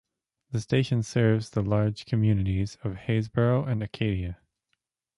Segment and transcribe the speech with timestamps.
[0.49, 4.39] The station serves the large communities of Haysboro and Acadia.